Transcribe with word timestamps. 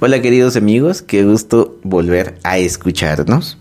Hola 0.00 0.22
queridos 0.22 0.54
amigos, 0.54 1.02
qué 1.02 1.24
gusto 1.24 1.76
volver 1.82 2.38
a 2.44 2.58
escucharnos. 2.58 3.58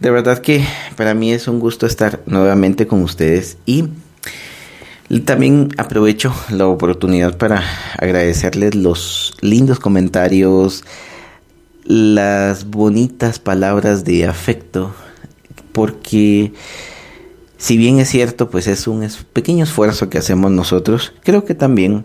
De 0.00 0.10
verdad 0.10 0.40
que 0.40 0.66
para 0.98 1.14
mí 1.14 1.32
es 1.32 1.48
un 1.48 1.60
gusto 1.60 1.86
estar 1.86 2.20
nuevamente 2.26 2.86
con 2.86 3.02
ustedes 3.02 3.56
y 3.64 3.88
también 5.24 5.70
aprovecho 5.78 6.34
la 6.50 6.66
oportunidad 6.66 7.38
para 7.38 7.64
agradecerles 7.96 8.74
los 8.74 9.32
lindos 9.40 9.80
comentarios, 9.80 10.84
las 11.84 12.66
bonitas 12.66 13.38
palabras 13.38 14.04
de 14.04 14.26
afecto, 14.26 14.94
porque 15.72 16.52
si 17.56 17.78
bien 17.78 17.98
es 17.98 18.10
cierto, 18.10 18.50
pues 18.50 18.66
es 18.66 18.86
un 18.86 19.08
pequeño 19.32 19.64
esfuerzo 19.64 20.10
que 20.10 20.18
hacemos 20.18 20.50
nosotros, 20.50 21.14
creo 21.22 21.46
que 21.46 21.54
también 21.54 22.04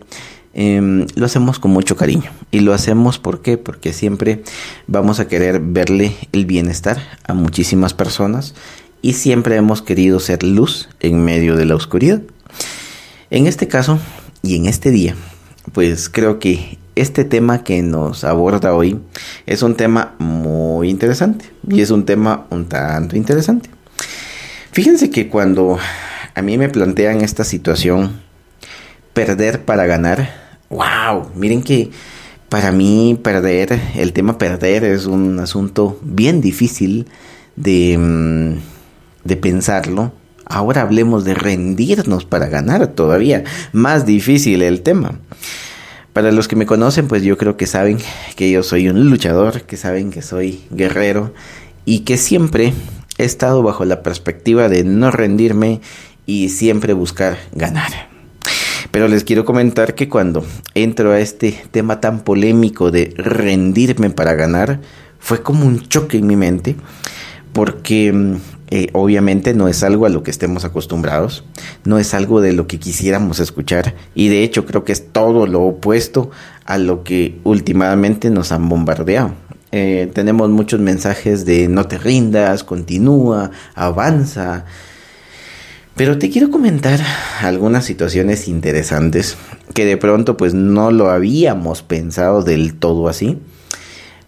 Em, 0.54 1.06
lo 1.16 1.26
hacemos 1.26 1.60
con 1.60 1.72
mucho 1.72 1.96
cariño. 1.96 2.32
Y 2.52 2.62
lo 2.62 2.74
hacemos 2.74 3.20
¿por 3.20 3.42
porque 3.60 3.94
siempre 3.94 4.44
vamos 4.88 5.20
a 5.20 5.28
querer 5.28 5.60
verle 5.60 6.16
el 6.32 6.46
bienestar 6.46 7.00
a 7.26 7.34
muchísimas 7.34 7.94
personas 7.94 8.56
y 9.02 9.14
siempre 9.14 9.56
hemos 9.56 9.82
querido 9.82 10.20
ser 10.20 10.44
luz 10.44 10.90
en 11.00 11.24
medio 11.24 11.56
de 11.56 11.66
la 11.66 11.76
oscuridad. 11.76 12.22
En 13.30 13.48
este 13.48 13.68
caso 13.68 14.00
y 14.42 14.56
en 14.56 14.66
este 14.66 14.92
día, 14.92 15.16
pues 15.74 16.10
creo 16.10 16.40
que 16.40 16.78
este 16.96 17.24
tema 17.24 17.64
que 17.64 17.82
nos 17.84 18.24
aborda 18.24 18.74
hoy 18.74 19.00
es 19.46 19.62
un 19.62 19.76
tema 19.76 20.16
muy 20.18 20.90
interesante 20.90 21.46
y 21.70 21.82
es 21.82 21.92
un 21.92 22.06
tema 22.06 22.48
un 22.50 22.66
tanto 22.66 23.16
interesante. 23.16 23.70
Fíjense 24.72 25.10
que 25.10 25.28
cuando 25.28 25.78
a 26.34 26.42
mí 26.42 26.58
me 26.58 26.70
plantean 26.70 27.22
esta 27.22 27.44
situación, 27.44 28.27
perder 29.18 29.66
para 29.66 29.88
ganar, 29.88 30.30
wow, 30.70 31.32
miren 31.34 31.64
que 31.64 31.90
para 32.50 32.72
mí 32.72 33.20
perder, 33.24 33.82
el 33.96 34.14
tema 34.14 34.38
perder 34.38 34.84
es 34.84 35.08
un 35.08 35.40
asunto 35.40 36.00
bien 36.04 36.40
difícil 36.40 37.08
de, 37.56 37.98
mm, 37.98 39.28
de 39.28 39.36
pensarlo. 39.38 40.14
Ahora 40.46 40.84
hablemos 40.84 41.26
de 41.26 41.34
rendirnos 41.34 42.26
para 42.26 42.46
ganar, 42.46 42.90
todavía 42.90 43.44
más 43.74 44.06
difícil 44.06 44.62
el 44.62 44.84
tema. 44.84 45.18
Para 46.14 46.32
los 46.32 46.48
que 46.48 46.56
me 46.56 46.68
conocen, 46.68 47.08
pues 47.08 47.24
yo 47.24 47.40
creo 47.40 47.58
que 47.58 47.66
saben 47.66 47.98
que 48.36 48.52
yo 48.52 48.62
soy 48.62 48.88
un 48.88 49.10
luchador, 49.10 49.64
que 49.64 49.78
saben 49.78 50.12
que 50.12 50.22
soy 50.22 50.62
guerrero 50.70 51.34
y 51.86 52.02
que 52.02 52.18
siempre 52.18 52.72
he 53.18 53.26
estado 53.26 53.64
bajo 53.64 53.84
la 53.84 54.04
perspectiva 54.04 54.70
de 54.70 54.84
no 54.84 55.10
rendirme 55.10 55.82
y 56.28 56.50
siempre 56.50 56.94
buscar 56.94 57.40
ganar. 57.52 58.07
Pero 58.92 59.08
les 59.08 59.24
quiero 59.24 59.46
comentar 59.46 59.96
que 59.96 60.10
cuando 60.10 60.46
entro 60.74 61.12
a 61.12 61.20
este 61.20 61.64
tema 61.72 62.00
tan 62.00 62.22
polémico 62.22 62.92
de 62.92 63.14
rendirme 63.18 64.10
para 64.10 64.34
ganar, 64.34 64.80
fue 65.20 65.42
como 65.42 65.66
un 65.66 65.82
choque 65.88 66.18
en 66.18 66.28
mi 66.28 66.36
mente, 66.36 66.76
porque 67.54 68.12
mm, 68.14 68.36
eh, 68.70 68.90
obviamente 68.94 69.54
no 69.54 69.68
es 69.68 69.84
algo 69.84 70.06
a 70.06 70.10
lo 70.10 70.24
que 70.24 70.32
estemos 70.32 70.66
acostumbrados, 70.66 71.44
no 71.86 72.00
es 72.00 72.14
algo 72.14 72.42
de 72.42 72.54
lo 72.54 72.68
que 72.68 72.80
quisiéramos 72.80 73.40
escuchar, 73.40 73.96
y 74.14 74.30
de 74.30 74.44
hecho 74.44 74.66
creo 74.66 74.84
que 74.84 74.92
es 74.92 75.12
todo 75.12 75.48
lo 75.48 75.64
opuesto 75.64 76.32
a 76.66 76.78
lo 76.78 77.04
que 77.04 77.40
últimamente 77.44 78.30
nos 78.30 78.52
han 78.52 78.70
bombardeado. 78.70 79.32
Eh, 79.72 80.10
tenemos 80.14 80.50
muchos 80.50 80.80
mensajes 80.80 81.46
de 81.46 81.68
no 81.68 81.88
te 81.88 81.98
rindas, 81.98 82.64
continúa, 82.64 83.52
avanza, 83.76 84.66
pero 85.98 86.20
te 86.20 86.30
quiero 86.30 86.52
comentar 86.52 87.00
algunas 87.42 87.84
situaciones 87.84 88.48
interesantes 88.48 89.36
que 89.74 89.84
de 89.84 89.98
pronto 89.98 90.38
pues 90.38 90.54
no 90.54 90.92
lo 90.92 91.10
habíamos 91.10 91.82
pensado 91.82 92.44
del 92.44 92.76
todo 92.76 93.10
así. 93.10 93.40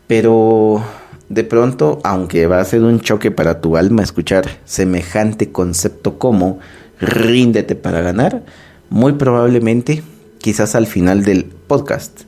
Pero 0.07 0.83
de 1.29 1.43
pronto, 1.43 1.99
aunque 2.03 2.47
va 2.47 2.59
a 2.59 2.65
ser 2.65 2.81
un 2.81 2.99
choque 3.01 3.29
para 3.29 3.61
tu 3.61 3.77
alma 3.77 4.01
escuchar 4.01 4.45
semejante 4.65 5.51
concepto 5.51 6.17
como 6.17 6.57
ríndete 6.99 7.75
para 7.75 8.01
ganar, 8.01 8.43
muy 8.89 9.13
probablemente 9.13 10.01
quizás 10.39 10.73
al 10.73 10.87
final 10.87 11.23
del 11.23 11.45
podcast 11.45 12.21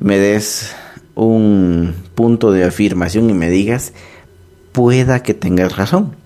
me 0.00 0.18
des 0.18 0.72
un 1.14 1.94
punto 2.16 2.50
de 2.50 2.64
afirmación 2.64 3.30
y 3.30 3.34
me 3.34 3.48
digas 3.48 3.92
pueda 4.72 5.22
que 5.22 5.34
tengas 5.34 5.76
razón. 5.76 6.21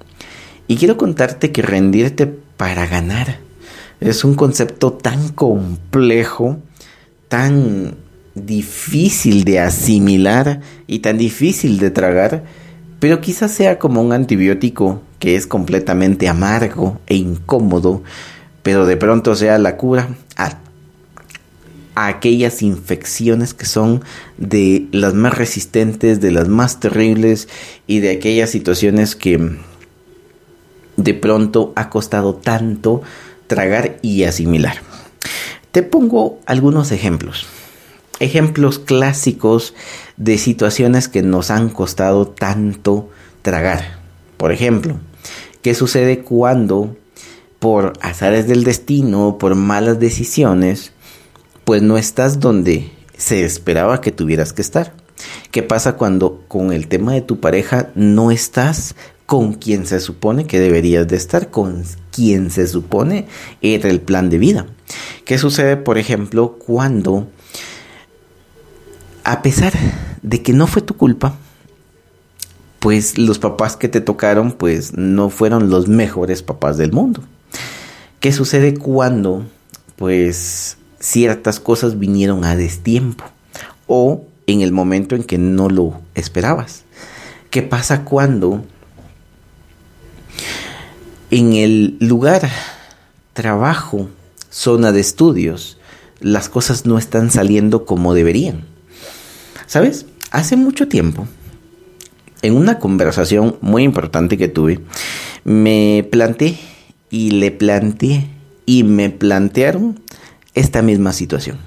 Y 0.68 0.76
quiero 0.76 0.96
contarte 0.96 1.52
que 1.52 1.62
rendirte 1.62 2.26
para 2.26 2.86
ganar. 2.86 3.38
Es 4.00 4.24
un 4.24 4.34
concepto 4.34 4.92
tan 4.92 5.28
complejo, 5.30 6.58
tan 7.28 7.94
difícil 8.34 9.44
de 9.44 9.60
asimilar 9.60 10.60
y 10.86 10.98
tan 11.00 11.18
difícil 11.18 11.78
de 11.78 11.90
tragar, 11.90 12.44
pero 13.00 13.20
quizás 13.20 13.52
sea 13.52 13.78
como 13.78 14.02
un 14.02 14.12
antibiótico 14.12 15.00
que 15.18 15.36
es 15.36 15.46
completamente 15.46 16.28
amargo 16.28 17.00
e 17.06 17.16
incómodo, 17.16 18.02
pero 18.62 18.86
de 18.86 18.96
pronto 18.96 19.34
sea 19.34 19.58
la 19.58 19.76
cura 19.76 20.08
a, 20.36 20.58
aquellas 21.94 22.60
infecciones 22.60 23.54
que 23.54 23.64
son 23.64 24.02
de 24.36 24.86
las 24.92 25.14
más 25.14 25.36
resistentes, 25.36 26.20
de 26.20 26.30
las 26.30 26.46
más 26.46 26.78
terribles 26.78 27.48
y 27.86 28.00
de 28.00 28.10
aquellas 28.10 28.50
situaciones 28.50 29.16
que 29.16 29.56
de 31.06 31.14
pronto 31.14 31.72
ha 31.76 31.88
costado 31.88 32.34
tanto 32.34 33.00
tragar 33.46 33.96
y 34.02 34.24
asimilar. 34.24 34.78
Te 35.70 35.84
pongo 35.84 36.40
algunos 36.46 36.90
ejemplos. 36.90 37.46
Ejemplos 38.18 38.80
clásicos 38.80 39.72
de 40.16 40.36
situaciones 40.36 41.06
que 41.08 41.22
nos 41.22 41.52
han 41.52 41.68
costado 41.68 42.26
tanto 42.26 43.08
tragar. 43.42 44.00
Por 44.36 44.50
ejemplo, 44.50 44.96
¿qué 45.62 45.74
sucede 45.74 46.20
cuando 46.20 46.96
por 47.60 47.92
azares 48.00 48.48
del 48.48 48.64
destino, 48.64 49.38
por 49.38 49.54
malas 49.54 50.00
decisiones, 50.00 50.92
pues 51.64 51.82
no 51.82 51.98
estás 51.98 52.40
donde 52.40 52.90
se 53.16 53.44
esperaba 53.44 54.00
que 54.00 54.10
tuvieras 54.10 54.52
que 54.52 54.62
estar? 54.62 54.92
¿Qué 55.52 55.62
pasa 55.62 55.92
cuando 55.92 56.42
con 56.48 56.72
el 56.72 56.88
tema 56.88 57.12
de 57.12 57.22
tu 57.22 57.38
pareja 57.38 57.90
no 57.94 58.32
estás 58.32 58.96
con 59.26 59.54
quien 59.54 59.86
se 59.86 60.00
supone 60.00 60.46
que 60.46 60.60
deberías 60.60 61.06
de 61.08 61.16
estar, 61.16 61.50
con 61.50 61.84
quien 62.12 62.50
se 62.50 62.66
supone 62.68 63.26
era 63.60 63.90
el 63.90 64.00
plan 64.00 64.30
de 64.30 64.38
vida. 64.38 64.66
¿Qué 65.24 65.36
sucede, 65.36 65.76
por 65.76 65.98
ejemplo, 65.98 66.56
cuando, 66.64 67.28
a 69.24 69.42
pesar 69.42 69.72
de 70.22 70.42
que 70.42 70.52
no 70.52 70.68
fue 70.68 70.80
tu 70.82 70.96
culpa, 70.96 71.36
pues 72.78 73.18
los 73.18 73.40
papás 73.40 73.76
que 73.76 73.88
te 73.88 74.00
tocaron, 74.00 74.52
pues 74.52 74.92
no 74.96 75.28
fueron 75.28 75.70
los 75.70 75.88
mejores 75.88 76.42
papás 76.42 76.76
del 76.76 76.92
mundo? 76.92 77.22
¿Qué 78.20 78.32
sucede 78.32 78.74
cuando, 78.74 79.44
pues, 79.96 80.78
ciertas 81.00 81.58
cosas 81.58 81.98
vinieron 81.98 82.44
a 82.44 82.56
destiempo 82.56 83.24
o 83.88 84.24
en 84.46 84.60
el 84.60 84.70
momento 84.70 85.16
en 85.16 85.24
que 85.24 85.36
no 85.36 85.68
lo 85.68 86.00
esperabas? 86.14 86.84
¿Qué 87.50 87.62
pasa 87.62 88.04
cuando 88.04 88.64
en 91.30 91.52
el 91.54 91.96
lugar, 92.00 92.48
trabajo, 93.32 94.08
zona 94.50 94.92
de 94.92 95.00
estudios, 95.00 95.78
las 96.20 96.48
cosas 96.48 96.86
no 96.86 96.98
están 96.98 97.30
saliendo 97.30 97.84
como 97.84 98.14
deberían. 98.14 98.64
¿Sabes? 99.66 100.06
Hace 100.30 100.56
mucho 100.56 100.88
tiempo, 100.88 101.26
en 102.42 102.56
una 102.56 102.78
conversación 102.78 103.56
muy 103.60 103.82
importante 103.82 104.36
que 104.36 104.48
tuve, 104.48 104.80
me 105.44 106.06
planteé 106.10 106.58
y 107.10 107.30
le 107.30 107.50
planteé 107.50 108.28
y 108.64 108.84
me 108.84 109.10
plantearon 109.10 110.00
esta 110.54 110.82
misma 110.82 111.12
situación. 111.12 111.58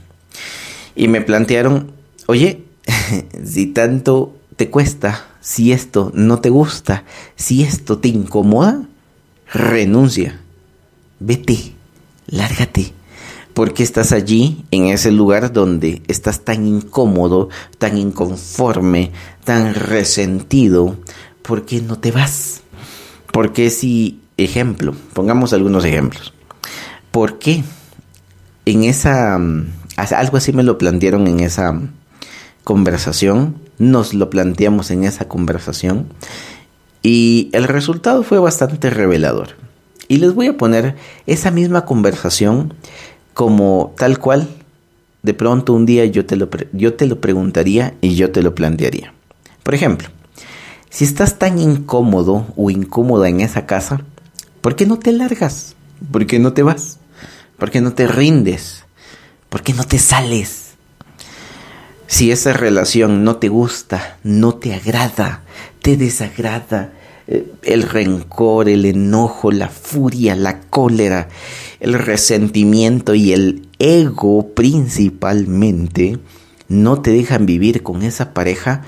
Y 0.96 1.08
me 1.08 1.22
plantearon, 1.22 1.92
oye, 2.28 2.64
si 3.46 3.68
tanto 3.68 4.36
te 4.56 4.70
cuesta, 4.70 5.26
si 5.42 5.72
esto 5.72 6.12
no 6.14 6.40
te 6.40 6.50
gusta, 6.50 7.04
si 7.36 7.64
esto 7.64 8.00
te 8.00 8.10
incomoda, 8.10 8.89
renuncia, 9.54 10.40
vete, 11.20 11.74
lárgate, 12.28 12.94
porque 13.54 13.84
estás 13.84 14.12
allí 14.12 14.64
en 14.72 14.86
ese 14.86 15.12
lugar 15.12 15.52
donde 15.52 16.02
estás 16.08 16.46
tan 16.46 16.68
incómodo, 16.68 17.50
tan 17.78 17.98
inconforme, 17.98 19.12
tan 19.44 19.74
resentido, 19.74 20.98
¿por 21.42 21.66
qué 21.66 21.82
no 21.82 21.98
te 21.98 22.12
vas? 22.12 22.62
Porque 23.32 23.70
si, 23.70 24.22
ejemplo, 24.38 24.96
pongamos 25.14 25.54
algunos 25.54 25.84
ejemplos, 25.84 26.34
¿por 27.12 27.40
qué 27.40 27.64
en 28.66 28.84
esa, 28.84 29.36
algo 29.36 30.38
así 30.38 30.54
me 30.54 30.64
lo 30.64 30.78
plantearon 30.78 31.28
en 31.28 31.40
esa 31.40 31.80
conversación, 32.64 33.56
nos 33.80 34.14
lo 34.14 34.30
planteamos 34.30 34.92
en 34.92 35.06
esa 35.06 35.28
conversación 35.28 36.08
y 37.02 37.50
el 37.54 37.66
resultado 37.66 38.24
fue 38.24 38.40
bastante 38.40 38.90
revelador. 38.90 39.50
Y 40.08 40.18
les 40.18 40.34
voy 40.34 40.48
a 40.48 40.58
poner 40.58 40.96
esa 41.28 41.52
misma 41.52 41.86
conversación 41.86 42.74
como 43.34 43.94
tal 43.98 44.20
cual 44.20 44.48
de 45.22 45.34
pronto 45.34 45.74
un 45.74 45.86
día 45.86 46.06
yo 46.06 46.26
te 46.26 46.36
lo, 46.36 46.50
yo 46.74 46.94
te 46.94 47.06
lo 47.06 47.22
preguntaría 47.22 47.94
y 48.02 48.16
yo 48.16 48.32
te 48.32 48.42
lo 48.42 48.56
plantearía. 48.56 49.14
Por 49.64 49.76
ejemplo, 49.76 50.10
si 50.90 51.06
estás 51.06 51.38
tan 51.38 51.60
incómodo 51.60 52.48
o 52.56 52.70
incómoda 52.70 53.30
en 53.30 53.42
esa 53.42 53.66
casa, 53.66 54.02
¿por 54.62 54.76
qué 54.76 54.86
no 54.86 54.98
te 54.98 55.12
largas? 55.12 55.76
¿Por 56.12 56.26
qué 56.26 56.40
no 56.40 56.54
te 56.54 56.64
vas? 56.64 56.98
¿Por 57.58 57.70
qué 57.70 57.82
no 57.82 57.94
te 57.94 58.08
rindes? 58.08 58.86
¿Por 59.50 59.62
qué 59.62 59.74
no 59.74 59.84
te 59.84 60.00
sales? 60.00 60.70
Si 62.08 62.32
esa 62.32 62.54
relación 62.54 63.24
no 63.24 63.36
te 63.36 63.50
gusta, 63.50 64.18
no 64.24 64.56
te 64.56 64.74
agrada, 64.74 65.44
te 65.90 65.98
desagrada, 65.98 66.94
eh, 67.28 67.52
el 67.64 67.82
rencor, 67.82 68.70
el 68.70 68.86
enojo, 68.86 69.52
la 69.52 69.70
furia, 69.70 70.36
la 70.36 70.62
cólera, 70.62 71.30
el 71.80 71.94
resentimiento 71.94 73.16
y 73.16 73.34
el 73.34 73.68
ego 73.80 74.50
principalmente 74.54 76.20
no 76.68 77.02
te 77.02 77.10
dejan 77.10 77.48
vivir 77.48 77.82
con 77.82 78.04
esa 78.04 78.36
pareja, 78.36 78.84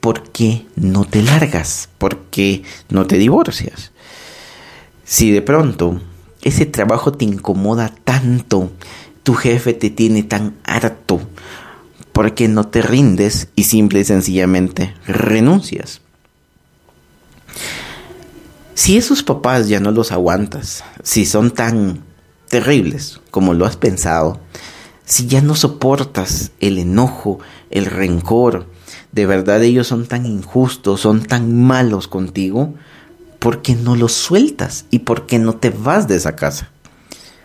¿por 0.00 0.30
qué 0.30 0.64
no 0.76 1.04
te 1.04 1.20
largas? 1.22 1.90
¿Por 1.98 2.20
qué 2.30 2.62
no 2.88 3.06
te 3.06 3.18
divorcias? 3.18 3.92
Si 5.04 5.30
de 5.30 5.42
pronto 5.42 6.00
ese 6.40 6.64
trabajo 6.64 7.12
te 7.12 7.26
incomoda 7.26 7.92
tanto, 8.04 8.70
tu 9.24 9.34
jefe 9.34 9.74
te 9.74 9.90
tiene 9.90 10.22
tan 10.22 10.56
harto, 10.64 11.20
¿por 12.12 12.32
qué 12.32 12.48
no 12.48 12.66
te 12.66 12.80
rindes 12.80 13.48
y 13.56 13.64
simple 13.64 14.00
y 14.00 14.04
sencillamente 14.04 14.94
renuncias? 15.06 16.00
Si 18.76 18.98
esos 18.98 19.22
papás 19.22 19.68
ya 19.68 19.80
no 19.80 19.90
los 19.90 20.12
aguantas, 20.12 20.84
si 21.02 21.24
son 21.24 21.50
tan 21.50 22.04
terribles 22.50 23.22
como 23.30 23.54
lo 23.54 23.64
has 23.64 23.78
pensado, 23.78 24.38
si 25.06 25.26
ya 25.26 25.40
no 25.40 25.54
soportas 25.54 26.50
el 26.60 26.76
enojo, 26.76 27.38
el 27.70 27.86
rencor, 27.86 28.66
de 29.12 29.24
verdad 29.24 29.62
ellos 29.62 29.86
son 29.86 30.06
tan 30.06 30.26
injustos, 30.26 31.00
son 31.00 31.22
tan 31.22 31.56
malos 31.56 32.06
contigo, 32.06 32.74
¿por 33.38 33.62
qué 33.62 33.74
no 33.74 33.96
los 33.96 34.12
sueltas? 34.12 34.84
¿Y 34.90 34.98
por 35.00 35.24
qué 35.24 35.38
no 35.38 35.54
te 35.54 35.70
vas 35.70 36.06
de 36.06 36.16
esa 36.16 36.36
casa? 36.36 36.68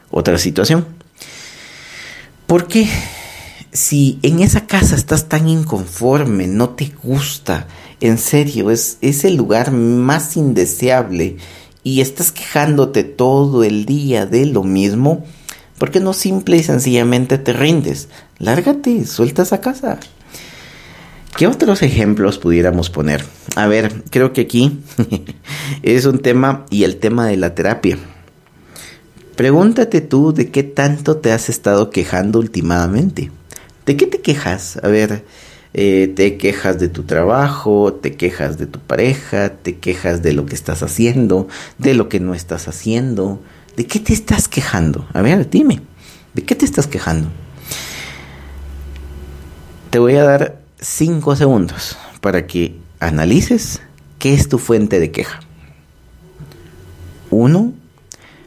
Otra 0.10 0.38
situación. 0.38 0.86
Porque 2.46 2.90
si 3.72 4.20
en 4.22 4.42
esa 4.42 4.68
casa 4.68 4.98
estás 4.98 5.30
tan 5.30 5.48
inconforme, 5.48 6.48
no 6.48 6.72
te 6.72 6.92
gusta, 7.02 7.68
en 8.02 8.18
serio, 8.18 8.72
es, 8.72 8.98
es 9.02 9.24
el 9.24 9.36
lugar 9.36 9.72
más 9.72 10.36
indeseable 10.36 11.38
y 11.84 12.02
estás 12.02 12.32
quejándote 12.32 13.04
todo 13.04 13.64
el 13.64 13.86
día 13.86 14.26
de 14.26 14.46
lo 14.46 14.64
mismo, 14.64 15.24
¿por 15.78 15.92
qué 15.92 16.00
no 16.00 16.14
simple 16.14 16.58
y 16.58 16.64
sencillamente 16.64 17.38
te 17.38 17.54
rindes? 17.54 18.10
Lárgate, 18.38 19.06
suelta 19.06 19.44
esa 19.44 19.62
casa. 19.62 20.00
¿Qué 21.38 21.48
otros 21.48 21.82
ejemplos 21.82 22.38
pudiéramos 22.38 22.90
poner? 22.90 23.24
A 23.56 23.68
ver, 23.68 24.04
creo 24.10 24.34
que 24.34 24.42
aquí 24.42 24.80
es 25.84 26.06
un 26.06 26.20
tema 26.20 26.66
y 26.70 26.84
el 26.84 26.98
tema 26.98 27.28
de 27.28 27.38
la 27.38 27.56
terapia. 27.56 27.98
Pregúntate 29.36 30.02
tú 30.02 30.34
de 30.34 30.52
qué 30.52 30.64
tanto 30.64 31.18
te 31.18 31.32
has 31.32 31.50
estado 31.50 31.90
quejando 31.90 32.40
últimamente. 32.40 33.32
¿De 33.86 33.98
qué 33.98 34.06
te 34.06 34.22
quejas? 34.22 34.78
A 34.84 34.88
ver, 34.88 35.26
eh, 35.74 36.12
te 36.16 36.38
quejas 36.38 36.80
de 36.80 36.90
tu 36.90 37.04
trabajo, 37.04 37.94
te 37.94 38.16
quejas 38.16 38.58
de 38.58 38.66
tu 38.66 38.80
pareja, 38.80 39.50
te 39.50 39.78
quejas 39.78 40.22
de 40.22 40.34
lo 40.34 40.46
que 40.46 40.56
estás 40.56 40.84
haciendo, 40.84 41.48
de 41.78 41.94
lo 41.94 42.10
que 42.10 42.20
no 42.20 42.34
estás 42.34 42.68
haciendo. 42.68 43.42
¿De 43.78 43.86
qué 43.86 44.00
te 44.00 44.14
estás 44.14 44.48
quejando? 44.48 45.08
A 45.14 45.22
ver, 45.22 45.50
dime, 45.50 45.82
¿de 46.34 46.44
qué 46.44 46.56
te 46.56 46.66
estás 46.66 46.88
quejando? 46.88 47.30
Te 49.90 50.00
voy 50.00 50.16
a 50.16 50.24
dar 50.24 50.62
cinco 50.80 51.36
segundos 51.36 51.98
para 52.20 52.48
que 52.48 52.76
analices 53.00 53.82
qué 54.20 54.34
es 54.34 54.50
tu 54.50 54.58
fuente 54.58 55.00
de 55.00 55.12
queja. 55.12 55.40
Uno, 57.30 57.74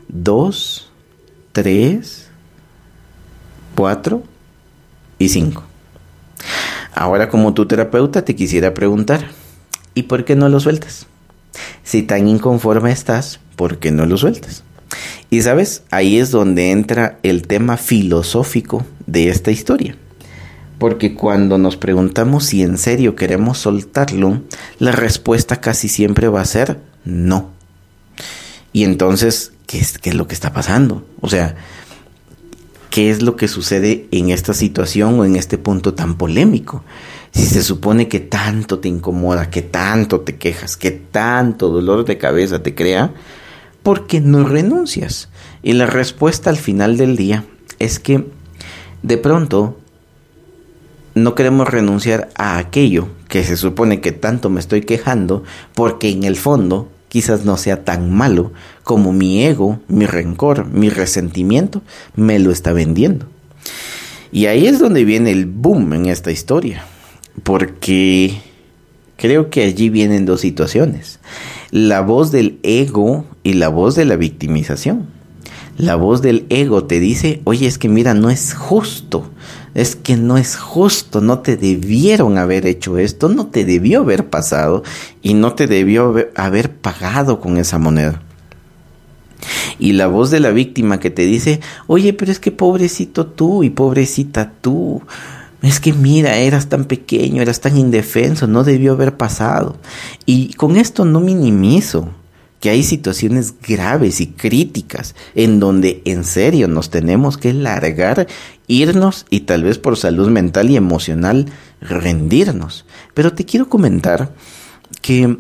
dos, 0.09 0.91
tres, 1.53 2.29
cuatro 3.75 4.23
y 5.19 5.31
cinco. 5.31 5.65
Ahora 6.95 7.29
como 7.29 7.55
tu 7.55 7.67
terapeuta 7.67 8.25
te 8.25 8.37
quisiera 8.37 8.73
preguntar, 8.73 9.27
¿y 9.95 10.05
por 10.05 10.25
qué 10.25 10.37
no 10.37 10.49
lo 10.49 10.61
sueltas? 10.61 11.07
Si 11.83 12.03
tan 12.03 12.29
inconforme 12.29 12.93
estás, 12.93 13.41
¿por 13.57 13.79
qué 13.79 13.91
no 13.91 14.07
lo 14.07 14.17
sueltas? 14.17 14.63
Y 15.29 15.43
sabes, 15.43 15.83
ahí 15.91 16.19
es 16.19 16.31
donde 16.31 16.71
entra 16.71 17.19
el 17.25 17.47
tema 17.47 17.77
filosófico 17.77 18.85
de 19.07 19.29
esta 19.29 19.51
historia. 19.51 19.97
Porque 20.79 21.15
cuando 21.15 21.59
nos 21.59 21.77
preguntamos 21.77 22.45
si 22.45 22.63
en 22.63 22.79
serio 22.79 23.17
queremos 23.17 23.59
soltarlo, 23.59 24.43
la 24.79 24.93
respuesta 24.93 25.61
casi 25.61 25.89
siempre 25.89 26.29
va 26.29 26.41
a 26.41 26.47
ser 26.47 26.79
no. 27.05 27.51
Y 28.73 28.85
entonces, 28.85 29.53
¿qué 29.67 29.79
es, 29.79 29.99
qué 29.99 30.11
es 30.11 30.17
lo 30.17 30.29
que 30.29 30.35
está 30.35 30.53
pasando? 30.53 31.05
O 31.21 31.29
sea, 31.29 31.57
¿qué 32.95 33.11
es 33.11 33.23
lo 33.23 33.35
que 33.35 33.49
sucede 33.49 34.07
en 34.13 34.31
esta 34.31 34.55
situación 34.55 35.19
o 35.19 35.25
en 35.25 35.35
este 35.35 35.59
punto 35.59 35.95
tan 35.95 36.15
polémico? 36.15 36.85
Si 37.33 37.45
se 37.45 37.65
supone 37.65 38.07
que 38.07 38.21
tanto 38.21 38.79
te 38.79 38.87
incomoda, 38.87 39.51
que 39.51 39.63
tanto 39.63 40.21
te 40.21 40.37
quejas, 40.37 40.77
que 40.77 40.93
tanto 40.93 41.71
dolor 41.71 42.05
de 42.05 42.19
cabeza 42.19 42.63
te 42.63 42.77
crea, 42.77 43.13
¿por 43.83 44.07
qué 44.07 44.21
no 44.21 44.47
renuncias? 44.47 45.29
Y 45.61 45.73
la 45.73 45.87
respuesta 45.87 46.51
al 46.51 46.57
final 46.57 46.97
del 46.97 47.17
día 47.17 47.45
es 47.81 47.99
que 47.99 48.27
de 49.03 49.19
pronto 49.19 49.77
no 51.17 51.35
queremos 51.35 51.67
renunciar 51.67 52.29
a 52.37 52.59
aquello 52.59 53.09
que 53.27 53.43
se 53.43 53.57
supone 53.57 54.01
que 54.01 54.13
tanto 54.13 54.51
me 54.51 54.61
estoy 54.61 54.83
quejando, 54.83 55.43
porque 55.75 56.11
en 56.11 56.23
el 56.23 56.37
fondo 56.37 56.93
quizás 57.15 57.45
no 57.45 57.57
sea 57.57 57.85
tan 57.85 58.13
malo 58.13 58.51
como 58.83 59.13
mi 59.13 59.45
ego, 59.45 59.79
mi 59.87 60.05
rencor, 60.05 60.67
mi 60.67 60.89
resentimiento 60.89 61.81
me 62.17 62.41
lo 62.41 62.51
está 62.51 62.73
vendiendo. 62.73 63.29
Y 64.33 64.47
ahí 64.47 64.67
es 64.67 64.81
donde 64.81 65.05
viene 65.05 65.31
el 65.31 65.47
boom 65.47 65.93
en 65.93 66.07
esta 66.07 66.33
historia, 66.33 66.85
porque 67.45 68.37
creo 69.17 69.49
que 69.49 69.63
allí 69.63 69.91
vienen 69.91 70.27
dos 70.27 70.41
situaciones, 70.41 71.21
la 71.71 72.01
voz 72.01 72.33
del 72.33 72.59
ego 72.65 73.25
y 73.45 73.53
la 73.53 73.69
voz 73.69 73.95
de 73.95 74.07
la 74.07 74.17
victimización. 74.17 75.07
La 75.77 75.95
voz 75.95 76.21
del 76.21 76.47
ego 76.49 76.85
te 76.85 76.99
dice, 76.99 77.43
oye, 77.45 77.69
es 77.69 77.79
que 77.79 77.89
mira, 77.89 78.15
no 78.15 78.29
es 78.29 78.55
justo, 78.55 79.31
es 79.75 79.97
que 79.97 80.17
no 80.17 80.39
es 80.39 80.57
justo, 80.57 81.21
no 81.21 81.41
te 81.41 81.57
debieron 81.57 82.39
haber 82.39 82.67
hecho 82.67 82.99
esto, 82.99 83.29
no 83.29 83.49
te 83.49 83.65
debió 83.65 84.01
haber 84.01 84.29
pasado 84.31 84.83
y 85.23 85.35
no 85.35 85.55
te 85.55 85.67
debió 85.67 86.15
haber 86.37 86.71
pagado 86.71 87.41
con 87.41 87.59
esa 87.59 87.79
moneda. 87.79 88.23
Y 89.79 89.93
la 89.93 90.07
voz 90.07 90.31
de 90.31 90.41
la 90.41 90.51
víctima 90.51 91.01
que 91.01 91.11
te 91.11 91.23
dice, 91.23 91.61
oye, 91.87 92.13
pero 92.13 92.31
es 92.31 92.39
que 92.39 92.53
pobrecito 92.53 93.27
tú 93.27 93.65
y 93.65 93.71
pobrecita 93.71 94.53
tú, 94.61 95.03
es 95.63 95.81
que 95.81 95.93
mira, 95.93 96.37
eras 96.37 96.69
tan 96.69 96.85
pequeño, 96.85 97.43
eras 97.43 97.61
tan 97.61 97.77
indefenso, 97.77 98.47
no 98.47 98.65
debió 98.65 98.93
haber 98.93 99.17
pasado. 99.17 99.77
Y 100.27 100.53
con 100.55 100.77
esto 100.77 101.05
no 101.05 101.21
minimizo 101.21 102.11
que 102.61 102.71
hay 102.71 102.83
situaciones 102.83 103.55
graves 103.61 104.23
y 104.23 104.29
críticas 104.29 105.15
en 105.35 105.61
donde 105.61 106.01
en 106.07 106.25
serio 106.25 106.67
nos 106.67 106.89
tenemos 106.89 107.37
que 107.37 107.53
largar, 107.53 108.27
irnos 108.67 109.27
y 109.31 109.41
tal 109.41 109.65
vez 109.65 109.79
por 109.79 109.97
salud 109.97 110.29
mental 110.31 110.71
y 110.71 110.77
emocional 110.77 111.47
rendirnos. 111.81 112.85
Pero 113.15 113.33
te 113.33 113.45
quiero 113.45 113.69
comentar 113.69 114.33
que 115.03 115.39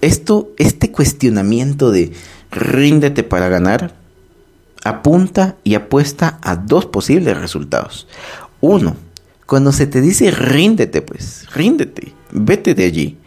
esto, 0.00 0.50
este 0.56 0.90
cuestionamiento 0.90 1.90
de 1.90 2.12
ríndete 2.50 3.22
para 3.22 3.48
ganar, 3.48 3.94
apunta 4.84 5.56
y 5.64 5.74
apuesta 5.74 6.38
a 6.42 6.56
dos 6.56 6.86
posibles 6.86 7.36
resultados. 7.36 8.06
Uno, 8.60 8.96
cuando 9.46 9.72
se 9.72 9.86
te 9.86 10.00
dice 10.00 10.30
ríndete, 10.30 11.02
pues, 11.02 11.46
ríndete, 11.52 12.12
vete 12.32 12.74
de 12.74 12.84
allí 12.84 13.18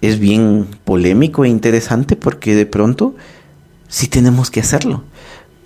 es 0.00 0.18
bien 0.18 0.68
polémico 0.84 1.44
e 1.44 1.48
interesante 1.48 2.16
porque 2.16 2.54
de 2.54 2.66
pronto 2.66 3.16
sí 3.88 4.08
tenemos 4.08 4.50
que 4.50 4.60
hacerlo. 4.60 5.04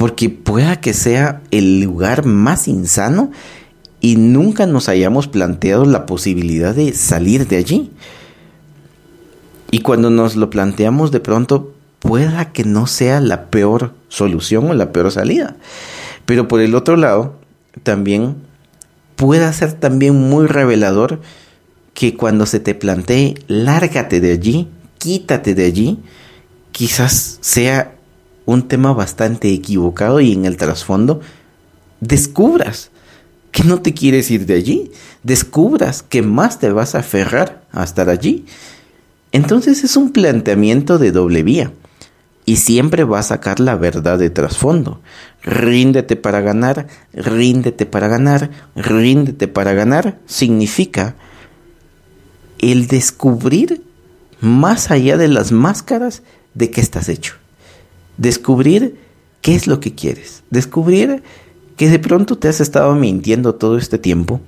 Porque 0.03 0.31
pueda 0.31 0.81
que 0.81 0.95
sea 0.95 1.43
el 1.53 1.81
lugar 1.81 2.27
más 2.27 2.67
insano 2.67 3.31
y 4.01 4.17
nunca 4.17 4.67
nos 4.67 4.89
hayamos 4.89 5.29
planteado 5.29 5.85
la 5.85 6.07
posibilidad 6.07 6.75
de 6.75 6.93
salir 6.93 7.47
de 7.47 7.57
allí. 7.59 7.93
Y 9.71 9.79
cuando 9.83 10.11
nos 10.11 10.35
lo 10.35 10.51
planteamos 10.51 11.13
de 11.13 11.21
pronto, 11.21 11.73
pueda 12.01 12.51
que 12.51 12.65
no 12.65 12.89
sea 12.89 13.21
la 13.21 13.45
peor 13.49 13.95
solución 14.09 14.69
o 14.71 14.75
la 14.75 14.91
peor 14.91 15.13
salida. 15.13 15.55
Pero 16.27 16.49
por 16.49 16.61
el 16.61 16.75
otro 16.75 16.97
lado, 16.97 17.37
también 17.85 18.35
pueda 19.15 19.53
ser 19.53 19.75
también 19.75 20.17
muy 20.17 20.49
revelador 20.49 21.21
que 21.95 22.17
cuando 22.17 22.47
se 22.47 22.59
te 22.59 22.75
plantee, 22.75 23.37
lárgate 23.47 24.21
de 24.21 24.33
allí, 24.33 24.69
quítate 24.99 25.55
de 25.55 25.65
allí, 25.65 26.01
quizás 26.73 27.39
sea 27.41 27.95
un 28.45 28.69
tema 28.69 28.93
bastante 28.93 29.53
equivocado 29.53 30.21
y 30.21 30.33
en 30.33 30.45
el 30.45 30.57
trasfondo 30.57 31.21
descubras 32.01 32.91
que 33.53 33.65
no 33.65 33.83
te 33.83 33.93
quieres 33.93 34.31
ir 34.31 34.47
de 34.47 34.55
allí, 34.55 34.93
descubras 35.23 36.03
que 36.03 36.23
más 36.23 36.59
te 36.59 36.71
vas 36.73 36.95
a 36.95 37.01
aferrar 37.01 37.63
a 37.71 37.85
estar 37.85 38.09
allí. 38.09 38.47
Entonces 39.31 39.85
es 39.85 39.97
un 39.97 40.13
planteamiento 40.13 40.99
de 40.99 41.13
doble 41.13 41.43
vía 41.43 41.73
y 42.45 42.57
siempre 42.57 43.05
va 43.05 43.21
a 43.21 43.23
sacar 43.23 43.61
la 43.61 43.77
verdad 43.77 44.19
de 44.19 44.31
trasfondo. 44.31 45.01
Ríndete 45.43 46.17
para 46.17 46.41
ganar, 46.41 46.89
ríndete 47.13 47.87
para 47.87 48.09
ganar, 48.09 48.51
ríndete 48.75 49.49
para 49.49 49.75
ganar 49.75 50.19
significa 50.27 51.15
el 52.59 52.87
descubrir 52.87 53.83
más 54.41 54.91
allá 54.91 55.17
de 55.17 55.29
las 55.29 55.53
máscaras 55.53 56.23
de 56.55 56.71
qué 56.71 56.81
estás 56.81 57.09
hecho. 57.09 57.42
Descubrir 58.17 58.97
qué 59.41 59.55
es 59.55 59.67
lo 59.67 59.81
que 59.81 59.95
quieres. 59.95 60.43
Descubrir 60.51 61.23
que 61.77 61.89
de 61.89 61.99
pronto 61.99 62.39
te 62.39 62.49
has 62.49 62.61
estado 62.61 62.95
mintiendo 62.95 63.55
todo 63.55 63.79
este 63.79 63.99
tiempo 63.99 64.41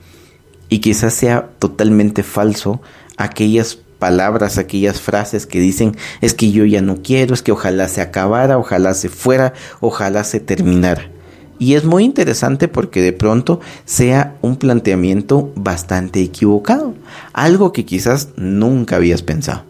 y 0.69 0.81
quizás 0.81 1.15
sea 1.15 1.51
totalmente 1.59 2.23
falso 2.23 2.81
aquellas 3.17 3.79
palabras, 3.99 4.59
aquellas 4.59 5.01
frases 5.01 5.47
que 5.47 5.61
dicen 5.61 5.97
es 6.21 6.35
que 6.35 6.51
yo 6.51 6.65
ya 6.65 6.83
no 6.83 7.03
quiero, 7.03 7.35
es 7.35 7.43
que 7.43 7.53
ojalá 7.53 7.89
se 7.89 8.01
acabara, 8.01 8.59
ojalá 8.59 8.95
se 8.95 9.09
fuera, 9.09 9.55
ojalá 9.81 10.25
se 10.25 10.41
terminara. 10.41 11.11
Y 11.59 11.75
es 11.75 11.85
muy 11.85 12.05
interesante 12.05 12.69
porque 12.69 13.01
de 13.01 13.13
pronto 13.13 13.61
sea 13.85 14.37
un 14.43 14.57
planteamiento 14.57 15.53
bastante 15.55 16.21
equivocado, 16.21 16.95
algo 17.33 17.73
que 17.73 17.85
quizás 17.85 18.29
nunca 18.37 18.97
habías 18.97 19.23
pensado. 19.23 19.65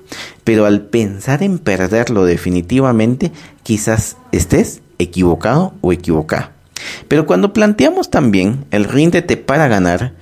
Pero 0.45 0.67
al 0.67 0.83
pensar 0.83 1.43
en 1.43 1.59
perderlo 1.59 2.25
definitivamente, 2.25 3.33
quizás 3.62 4.17
estés 4.33 4.81
equivocado 4.99 5.75
o 5.81 5.93
equivocada. 5.93 6.53
Pero 7.09 7.26
cuando 7.26 7.53
planteamos 7.53 8.11
también 8.11 8.64
el 8.71 8.85
ríndete 8.85 9.37
para 9.37 9.69
ganar, 9.69 10.14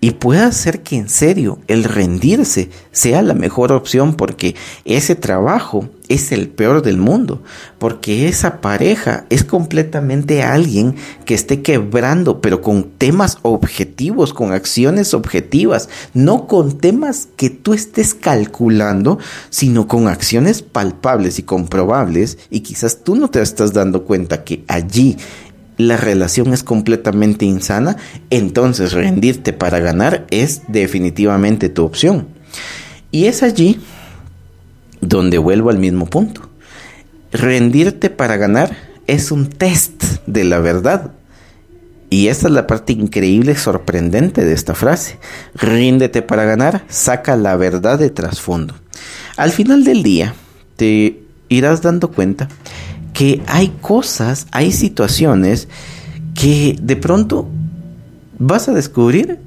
y 0.00 0.12
puede 0.12 0.52
ser 0.52 0.82
que 0.82 0.96
en 0.96 1.08
serio 1.08 1.58
el 1.68 1.84
rendirse 1.84 2.70
sea 2.92 3.22
la 3.22 3.34
mejor 3.34 3.72
opción 3.72 4.14
porque 4.14 4.54
ese 4.84 5.14
trabajo 5.16 5.88
es 6.08 6.32
el 6.32 6.48
peor 6.48 6.82
del 6.82 6.96
mundo, 6.96 7.42
porque 7.78 8.28
esa 8.28 8.60
pareja 8.60 9.26
es 9.30 9.44
completamente 9.44 10.42
alguien 10.42 10.94
que 11.24 11.34
esté 11.34 11.62
quebrando, 11.62 12.40
pero 12.40 12.60
con 12.60 12.90
temas 12.90 13.38
objetivos, 13.42 14.32
con 14.32 14.52
acciones 14.52 15.14
objetivas, 15.14 15.88
no 16.14 16.46
con 16.46 16.78
temas 16.78 17.28
que 17.36 17.50
tú 17.50 17.74
estés 17.74 18.14
calculando, 18.14 19.18
sino 19.50 19.88
con 19.88 20.08
acciones 20.08 20.62
palpables 20.62 21.38
y 21.38 21.42
comprobables, 21.42 22.38
y 22.50 22.60
quizás 22.60 23.02
tú 23.04 23.16
no 23.16 23.28
te 23.28 23.42
estás 23.42 23.72
dando 23.72 24.04
cuenta 24.04 24.44
que 24.44 24.64
allí 24.68 25.16
la 25.78 25.96
relación 25.96 26.52
es 26.52 26.62
completamente 26.62 27.44
insana, 27.44 27.96
entonces 28.30 28.92
rendirte 28.92 29.52
para 29.52 29.78
ganar 29.78 30.26
es 30.30 30.62
definitivamente 30.68 31.68
tu 31.68 31.84
opción. 31.84 32.28
Y 33.10 33.26
es 33.26 33.42
allí 33.42 33.80
donde 35.00 35.38
vuelvo 35.38 35.70
al 35.70 35.78
mismo 35.78 36.06
punto. 36.06 36.48
Rendirte 37.32 38.10
para 38.10 38.36
ganar 38.36 38.76
es 39.06 39.30
un 39.30 39.46
test 39.46 40.02
de 40.26 40.44
la 40.44 40.58
verdad. 40.58 41.12
Y 42.08 42.28
esta 42.28 42.46
es 42.46 42.52
la 42.52 42.66
parte 42.66 42.92
increíble 42.92 43.56
sorprendente 43.56 44.44
de 44.44 44.52
esta 44.52 44.74
frase. 44.74 45.18
Ríndete 45.54 46.22
para 46.22 46.44
ganar, 46.44 46.84
saca 46.88 47.36
la 47.36 47.56
verdad 47.56 47.98
de 47.98 48.10
trasfondo. 48.10 48.74
Al 49.36 49.50
final 49.50 49.84
del 49.84 50.02
día, 50.02 50.34
te 50.76 51.22
irás 51.48 51.82
dando 51.82 52.10
cuenta 52.10 52.48
que 53.12 53.42
hay 53.46 53.72
cosas, 53.80 54.46
hay 54.52 54.72
situaciones 54.72 55.68
que 56.34 56.76
de 56.80 56.96
pronto 56.96 57.48
vas 58.38 58.68
a 58.68 58.72
descubrir 58.72 59.38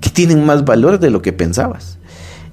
que 0.00 0.10
tienen 0.10 0.44
más 0.44 0.64
valor 0.64 1.00
de 1.00 1.10
lo 1.10 1.22
que 1.22 1.32
pensabas. 1.32 1.98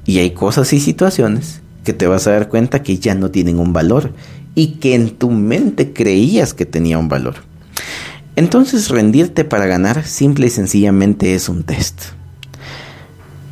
Y 0.05 0.19
hay 0.19 0.31
cosas 0.31 0.71
y 0.73 0.79
situaciones 0.79 1.61
que 1.87 1.93
te 1.93 2.05
vas 2.05 2.27
a 2.27 2.31
dar 2.31 2.49
cuenta 2.49 2.83
que 2.83 2.97
ya 2.97 3.15
no 3.15 3.31
tienen 3.31 3.59
un 3.59 3.71
valor 3.71 4.11
y 4.55 4.73
que 4.81 4.93
en 4.93 5.11
tu 5.11 5.31
mente 5.31 5.93
creías 5.93 6.53
que 6.53 6.65
tenía 6.65 6.97
un 6.97 7.07
valor. 7.07 7.35
Entonces 8.35 8.89
rendirte 8.89 9.45
para 9.45 9.67
ganar 9.67 10.03
simple 10.03 10.47
y 10.47 10.49
sencillamente 10.49 11.33
es 11.33 11.47
un 11.47 11.63
test. 11.63 12.01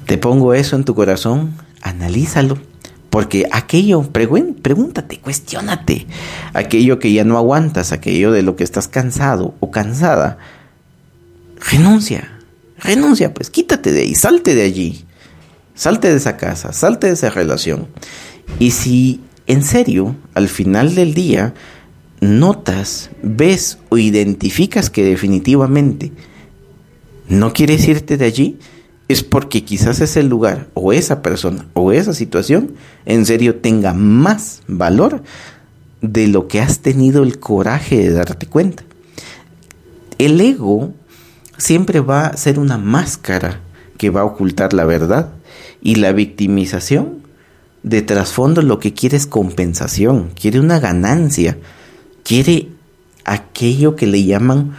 Te 0.05 0.17
pongo 0.17 0.53
eso 0.53 0.75
en 0.75 0.83
tu 0.83 0.95
corazón, 0.95 1.53
analízalo 1.81 2.57
porque 3.09 3.47
aquello, 3.53 4.01
pregúntate, 4.11 5.19
cuestionate, 5.19 6.05
aquello 6.51 6.99
que 6.99 7.13
ya 7.13 7.23
no 7.23 7.37
aguantas, 7.37 7.93
aquello 7.93 8.33
de 8.33 8.41
lo 8.41 8.57
que 8.57 8.65
estás 8.65 8.89
cansado 8.89 9.55
o 9.61 9.71
cansada, 9.71 10.39
renuncia, 11.71 12.37
renuncia, 12.79 13.33
pues 13.33 13.49
quítate 13.49 13.93
de 13.93 14.01
ahí, 14.01 14.13
salte 14.13 14.55
de 14.55 14.63
allí, 14.63 15.04
salte 15.75 16.09
de 16.09 16.17
esa 16.17 16.37
casa, 16.37 16.73
salte 16.73 17.07
de 17.07 17.13
esa 17.13 17.29
relación. 17.29 17.87
Y 18.59 18.71
si 18.71 19.21
en 19.47 19.63
serio, 19.63 20.15
al 20.33 20.47
final 20.47 20.95
del 20.95 21.13
día, 21.13 21.53
notas, 22.19 23.11
ves 23.21 23.77
o 23.89 23.97
identificas 23.97 24.89
que 24.89 25.03
definitivamente 25.03 26.11
no 27.27 27.53
quieres 27.53 27.87
irte 27.87 28.17
de 28.17 28.25
allí, 28.25 28.59
es 29.07 29.21
porque 29.21 29.63
quizás 29.63 30.01
ese 30.01 30.23
lugar 30.23 30.69
o 30.73 30.91
esa 30.91 31.21
persona 31.21 31.67
o 31.73 31.91
esa 31.91 32.13
situación 32.13 32.73
en 33.05 33.25
serio 33.25 33.57
tenga 33.57 33.93
más 33.93 34.63
valor 34.67 35.21
de 36.01 36.27
lo 36.27 36.47
que 36.47 36.59
has 36.59 36.79
tenido 36.79 37.21
el 37.21 37.39
coraje 37.39 37.97
de 37.97 38.11
darte 38.11 38.47
cuenta. 38.47 38.83
El 40.17 40.41
ego 40.41 40.91
siempre 41.57 41.99
va 41.99 42.27
a 42.27 42.37
ser 42.37 42.57
una 42.57 42.79
máscara 42.79 43.61
que 43.97 44.09
va 44.09 44.21
a 44.21 44.25
ocultar 44.25 44.73
la 44.73 44.85
verdad 44.85 45.34
y 45.85 45.95
la 45.95 46.13
victimización 46.13 47.21
de 47.83 48.01
trasfondo 48.01 48.63
lo 48.63 48.79
que 48.79 48.93
quiere 48.93 49.17
es 49.17 49.27
compensación, 49.27 50.31
quiere 50.33 50.59
una 50.59 50.79
ganancia, 50.79 51.59
quiere 52.23 52.69
aquello 53.23 53.95
que 53.95 54.07
le 54.07 54.23
llaman 54.23 54.71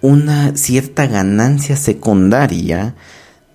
una 0.00 0.56
cierta 0.56 1.06
ganancia 1.06 1.76
secundaria 1.76 2.96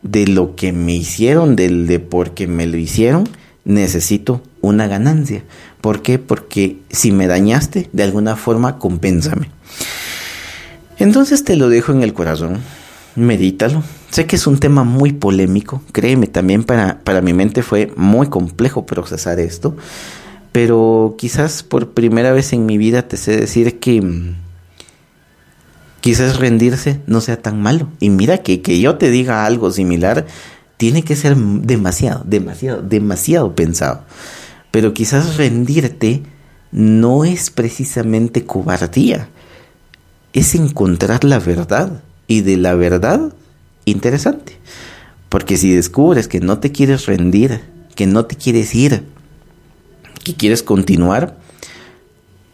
de 0.03 0.25
lo 0.25 0.55
que 0.55 0.71
me 0.71 0.93
hicieron, 0.93 1.57
del 1.57 1.85
de 1.85 1.99
porque 1.99 2.47
me 2.47 2.65
lo 2.65 2.77
hicieron, 2.77 3.27
necesito 3.65 4.41
una 4.61 4.87
ganancia. 4.87 5.43
¿Por 5.81 6.01
qué? 6.01 6.17
Porque 6.17 6.77
si 6.89 7.11
me 7.11 7.27
dañaste, 7.27 7.89
de 7.91 8.03
alguna 8.03 8.37
forma 8.37 8.79
compénsame. 8.79 9.49
Entonces 10.97 11.43
te 11.43 11.57
lo 11.57 11.67
dejo 11.67 11.91
en 11.91 12.03
el 12.03 12.13
corazón, 12.13 12.61
medítalo. 13.17 13.83
Sé 14.15 14.27
que 14.27 14.37
es 14.37 14.47
un 14.47 14.59
tema 14.59 14.85
muy 14.85 15.11
polémico, 15.11 15.81
créeme, 15.91 16.27
también 16.27 16.63
para, 16.63 16.99
para 17.03 17.19
mi 17.19 17.33
mente 17.33 17.63
fue 17.63 17.91
muy 17.97 18.27
complejo 18.27 18.85
procesar 18.85 19.41
esto, 19.41 19.75
pero 20.53 21.15
quizás 21.17 21.63
por 21.63 21.89
primera 21.89 22.31
vez 22.31 22.53
en 22.53 22.65
mi 22.65 22.77
vida 22.77 23.09
te 23.09 23.17
sé 23.17 23.35
decir 23.35 23.77
que 23.81 24.01
quizás 25.99 26.39
rendirse 26.39 27.01
no 27.07 27.19
sea 27.19 27.41
tan 27.41 27.61
malo. 27.61 27.89
Y 27.99 28.09
mira 28.09 28.37
que, 28.37 28.61
que 28.61 28.79
yo 28.79 28.95
te 28.95 29.09
diga 29.09 29.45
algo 29.45 29.69
similar, 29.69 30.25
tiene 30.77 31.03
que 31.03 31.17
ser 31.17 31.35
demasiado, 31.35 32.23
demasiado, 32.25 32.81
demasiado 32.81 33.53
pensado. 33.53 34.05
Pero 34.71 34.93
quizás 34.93 35.35
rendirte 35.35 36.23
no 36.71 37.25
es 37.25 37.49
precisamente 37.49 38.45
cobardía, 38.45 39.27
es 40.31 40.55
encontrar 40.55 41.25
la 41.25 41.39
verdad. 41.39 42.01
Y 42.27 42.43
de 42.43 42.55
la 42.55 42.75
verdad, 42.75 43.33
interesante. 43.85 44.57
Porque 45.29 45.57
si 45.57 45.73
descubres 45.73 46.27
que 46.27 46.39
no 46.39 46.59
te 46.59 46.71
quieres 46.71 47.05
rendir, 47.05 47.61
que 47.95 48.07
no 48.07 48.25
te 48.25 48.35
quieres 48.35 48.75
ir, 48.75 49.03
que 50.23 50.35
quieres 50.35 50.63
continuar, 50.63 51.37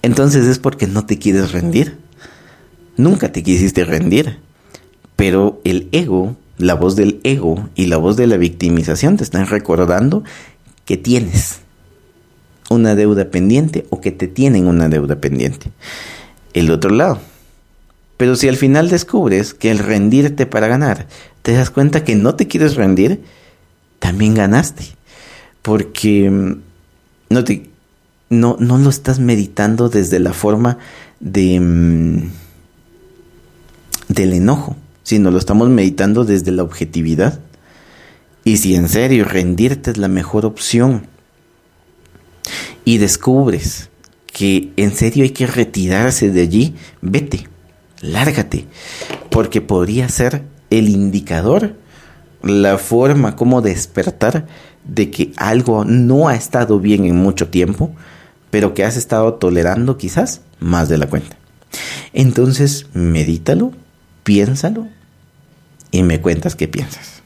entonces 0.02 0.48
es 0.48 0.60
porque 0.60 0.88
no 0.88 1.06
te 1.06 1.18
quieres 1.18 1.52
rendir. 1.52 1.98
Nunca 2.98 3.32
te 3.32 3.44
quisiste 3.44 3.86
rendir. 3.86 4.40
Pero 5.16 5.62
el 5.64 5.88
ego, 5.92 6.36
la 6.58 6.74
voz 6.74 6.96
del 6.96 7.20
ego 7.24 7.70
y 7.76 7.86
la 7.86 7.98
voz 7.98 8.18
de 8.18 8.28
la 8.28 8.38
victimización 8.38 9.18
te 9.18 9.24
están 9.24 9.48
recordando 9.48 10.24
que 10.86 10.98
tienes 10.98 11.60
una 12.70 12.96
deuda 12.96 13.30
pendiente 13.30 13.86
o 13.90 14.02
que 14.02 14.12
te 14.12 14.28
tienen 14.28 14.68
una 14.68 14.90
deuda 14.90 15.18
pendiente. 15.18 15.72
El 16.54 16.72
otro 16.72 16.90
lado. 16.90 17.20
Pero 18.22 18.36
si 18.36 18.48
al 18.48 18.56
final 18.56 18.88
descubres 18.88 19.56
que 19.56 19.72
el 19.72 19.80
rendirte 19.80 20.46
para 20.46 20.68
ganar, 20.68 21.08
te 21.42 21.54
das 21.54 21.72
cuenta 21.72 22.04
que 22.04 22.16
no 22.16 22.36
te 22.36 22.48
quieres 22.48 22.76
rendir, 22.76 23.24
también 23.98 24.36
ganaste. 24.36 24.84
Porque 25.64 26.30
mm, 26.30 26.62
no, 27.32 27.44
te, 27.44 27.72
no, 28.30 28.58
no 28.60 28.78
lo 28.78 28.92
estás 28.92 29.18
meditando 29.18 29.90
desde 29.90 30.20
la 30.20 30.34
forma 30.34 30.78
de... 31.20 31.60
Mm, 31.60 32.30
del 34.08 34.34
enojo, 34.34 34.76
sino 35.02 35.32
lo 35.32 35.40
estamos 35.40 35.70
meditando 35.70 36.24
desde 36.24 36.52
la 36.52 36.62
objetividad. 36.62 37.40
Y 38.44 38.58
si 38.58 38.76
en 38.76 38.88
serio 38.88 39.26
rendirte 39.26 39.90
es 39.90 39.98
la 39.98 40.10
mejor 40.10 40.46
opción 40.46 41.08
y 42.86 43.00
descubres 43.00 43.90
que 44.32 44.74
en 44.78 44.96
serio 44.96 45.24
hay 45.24 45.32
que 45.32 45.48
retirarse 45.48 46.30
de 46.30 46.42
allí, 46.42 46.76
vete, 47.02 47.50
lárgate, 48.02 48.66
porque 49.30 49.62
podría 49.62 50.10
ser 50.10 50.44
el 50.70 50.90
indicador, 50.90 51.76
la 52.44 52.78
forma 52.78 53.36
como 53.36 53.62
despertar 53.62 54.48
de 54.84 55.12
que 55.12 55.32
algo 55.38 55.86
no 55.86 56.28
ha 56.28 56.36
estado 56.36 56.80
bien 56.80 57.06
en 57.06 57.16
mucho 57.16 57.50
tiempo, 57.50 57.92
pero 58.50 58.74
que 58.74 58.84
has 58.84 58.98
estado 58.98 59.36
tolerando 59.36 59.98
quizás 59.98 60.42
más 60.60 60.90
de 60.90 60.98
la 60.98 61.08
cuenta. 61.08 61.38
Entonces, 62.14 62.88
medítalo, 62.94 63.72
piénsalo 64.24 64.88
y 65.92 66.04
me 66.04 66.20
cuentas 66.20 66.56
qué 66.56 66.68
piensas. 66.68 67.21